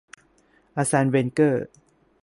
[0.75, 1.65] อาร์แซน เวนเกอร์